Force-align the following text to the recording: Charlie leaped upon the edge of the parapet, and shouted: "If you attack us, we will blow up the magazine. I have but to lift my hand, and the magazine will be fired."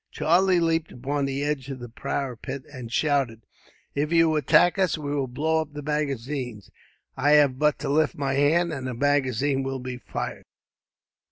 Charlie 0.09 0.59
leaped 0.59 0.91
upon 0.91 1.25
the 1.25 1.43
edge 1.43 1.69
of 1.69 1.77
the 1.77 1.87
parapet, 1.87 2.63
and 2.73 2.91
shouted: 2.91 3.45
"If 3.93 4.11
you 4.11 4.35
attack 4.35 4.79
us, 4.79 4.97
we 4.97 5.13
will 5.13 5.27
blow 5.27 5.61
up 5.61 5.73
the 5.73 5.83
magazine. 5.83 6.63
I 7.15 7.33
have 7.33 7.59
but 7.59 7.77
to 7.85 7.89
lift 7.89 8.15
my 8.15 8.33
hand, 8.33 8.73
and 8.73 8.87
the 8.87 8.95
magazine 8.95 9.61
will 9.61 9.77
be 9.77 9.97
fired." 9.97 10.45